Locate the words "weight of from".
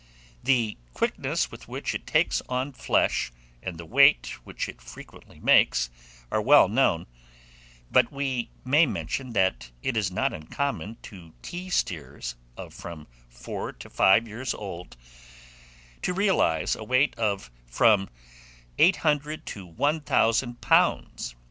16.83-18.09